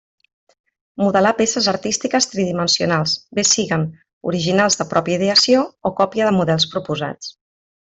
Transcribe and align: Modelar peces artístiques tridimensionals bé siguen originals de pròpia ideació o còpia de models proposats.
Modelar 1.01 1.33
peces 1.41 1.67
artístiques 1.73 2.29
tridimensionals 2.31 3.15
bé 3.41 3.45
siguen 3.51 3.85
originals 4.33 4.81
de 4.83 4.91
pròpia 4.97 5.23
ideació 5.23 5.63
o 5.93 5.97
còpia 6.03 6.31
de 6.31 6.37
models 6.41 6.71
proposats. 6.77 7.35